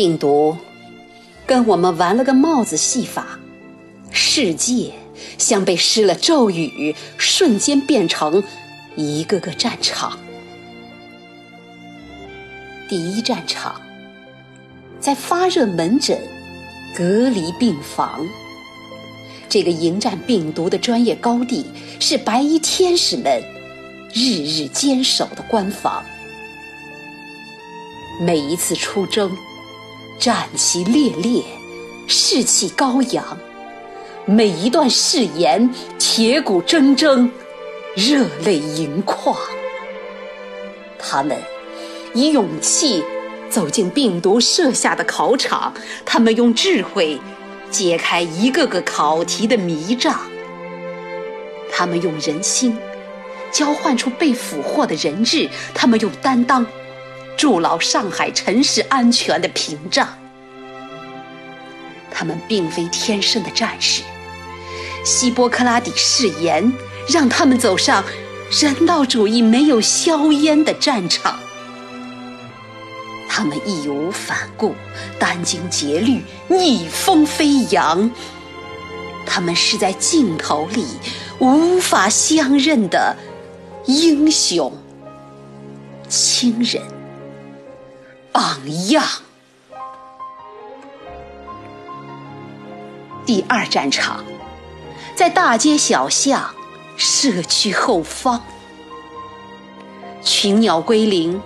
[0.00, 0.56] 病毒
[1.44, 3.38] 跟我们玩了个帽子戏法，
[4.10, 4.94] 世界
[5.36, 8.42] 像被施了咒语，瞬间变成
[8.96, 10.18] 一个个战场。
[12.88, 13.78] 第一战场
[14.98, 16.18] 在发热门诊
[16.96, 18.26] 隔离病房，
[19.50, 21.66] 这个迎战病毒的专业高地
[22.00, 23.42] 是白衣天使们
[24.14, 26.02] 日日坚守的关防。
[28.22, 29.30] 每一次出征，
[30.20, 31.42] 战旗猎猎，
[32.06, 33.24] 士气高扬；
[34.26, 37.26] 每一段誓言，铁骨铮铮，
[37.96, 39.34] 热泪盈眶。
[40.98, 41.34] 他们
[42.12, 43.02] 以勇气
[43.48, 45.72] 走进病毒设下的考场，
[46.04, 47.18] 他们用智慧
[47.70, 50.20] 解开一个个考题的迷障，
[51.72, 52.76] 他们用人心
[53.50, 56.66] 交换出被俘获的人质，他们用担当。
[57.40, 60.06] 筑牢上海城市安全的屏障。
[62.10, 64.02] 他们并非天生的战士，
[65.06, 66.70] 希波克拉底誓言
[67.08, 68.04] 让他们走上
[68.50, 71.38] 人道主义没有硝烟的战场。
[73.26, 74.74] 他们义无反顾，
[75.18, 78.10] 殚精竭虑，逆风飞扬。
[79.24, 80.84] 他们是在镜头里
[81.38, 83.16] 无法相认的
[83.86, 84.70] 英雄
[86.06, 86.99] 亲人。
[88.32, 89.04] 榜样。
[93.26, 94.24] 第二战场，
[95.14, 96.54] 在大街小巷、
[96.96, 98.40] 社区后方，
[100.22, 101.40] 群鸟归林，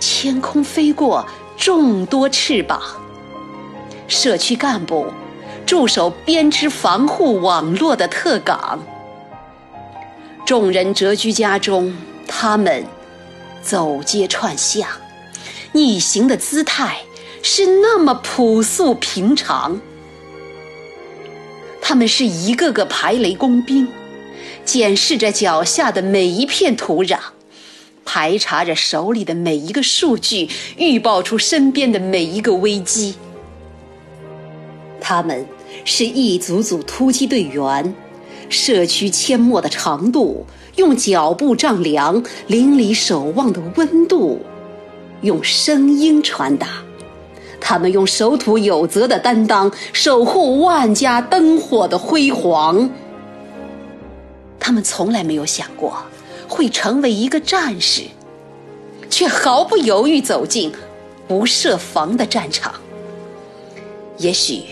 [0.00, 2.80] 天空飞过众多翅膀。
[4.08, 5.12] 社区干部
[5.64, 8.78] 驻守编织防护网络的特岗，
[10.44, 11.96] 众人蛰居家中，
[12.26, 12.84] 他们
[13.62, 14.88] 走街串巷。
[15.76, 17.02] 逆行的姿态
[17.42, 19.78] 是那么朴素平常，
[21.82, 23.86] 他们是一个个排雷工兵，
[24.64, 27.18] 检视着脚下的每一片土壤，
[28.06, 33.14] 排查着手里的每一个数据，预报出身边的每一个危机。
[34.98, 35.46] 他们
[35.84, 37.94] 是一组组突击队员，
[38.48, 40.46] 社区阡陌的长度，
[40.76, 44.40] 用脚步丈量邻里守望的温度。
[45.22, 46.68] 用声音传达，
[47.60, 52.88] 他们用守土有责的担当守护万家灯火的辉煌。
[54.58, 55.96] 他们从来没有想过
[56.48, 58.02] 会成为一个战士，
[59.08, 60.72] 却毫不犹豫走进
[61.26, 62.74] 不设防的战场。
[64.18, 64.62] 也许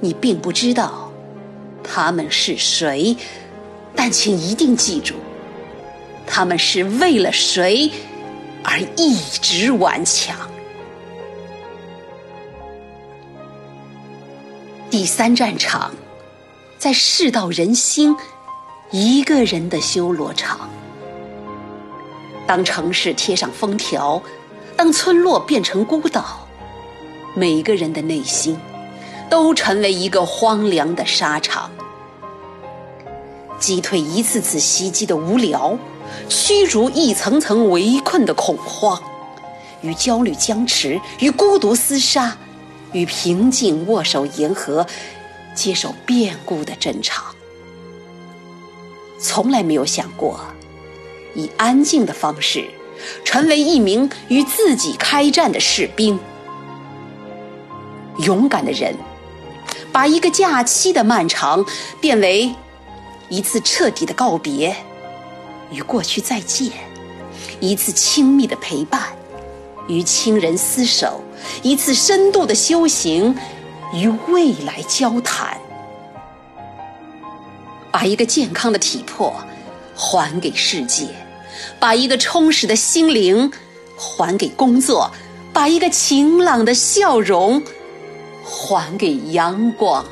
[0.00, 1.10] 你并不知道
[1.82, 3.16] 他们是谁，
[3.94, 5.14] 但请一定记住，
[6.26, 7.90] 他们是为了谁。
[8.62, 10.36] 而一直顽强。
[14.90, 15.94] 第三战场，
[16.78, 18.16] 在世道人心，
[18.90, 20.68] 一个人的修罗场。
[22.46, 24.20] 当城市贴上封条，
[24.76, 26.48] 当村落变成孤岛，
[27.36, 28.58] 每个人的内心
[29.28, 31.70] 都成为一个荒凉的沙场。
[33.60, 35.78] 击退一次次袭击的无聊。
[36.28, 39.02] 驱逐一层层围困的恐慌，
[39.82, 42.36] 与焦虑僵持，与孤独厮杀，
[42.92, 44.86] 与平静握手言和，
[45.54, 47.24] 接受变故的正常。
[49.18, 50.40] 从来没有想过，
[51.34, 52.64] 以安静的方式，
[53.24, 56.18] 成为一名与自己开战的士兵。
[58.18, 58.94] 勇敢的人，
[59.92, 61.64] 把一个假期的漫长，
[62.00, 62.54] 变为
[63.28, 64.76] 一次彻底的告别。
[65.72, 66.72] 与过去再见，
[67.60, 69.00] 一次亲密的陪伴；
[69.88, 71.22] 与亲人厮守，
[71.62, 73.34] 一次深度的修行；
[73.94, 75.56] 与未来交谈。
[77.92, 79.34] 把一个健康的体魄
[79.96, 81.06] 还给世界，
[81.78, 83.52] 把一个充实的心灵
[83.96, 85.10] 还给工作，
[85.52, 87.62] 把一个晴朗的笑容
[88.44, 90.04] 还给阳光。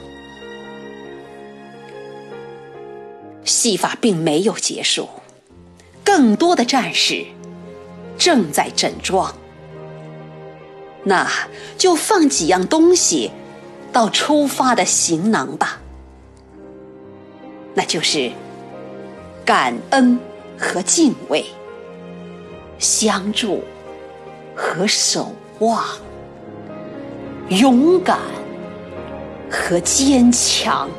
[3.45, 5.09] 戏法并没有结束。
[6.19, 7.25] 更多的战士
[8.19, 9.33] 正在整装，
[11.05, 11.25] 那
[11.77, 13.31] 就放几样东西
[13.93, 15.81] 到出发的行囊吧。
[17.73, 18.33] 那就是
[19.45, 20.19] 感恩
[20.59, 21.47] 和敬畏，
[22.81, 23.63] 相助
[24.57, 25.85] 和守望，
[27.49, 28.19] 勇敢
[29.49, 30.91] 和坚强。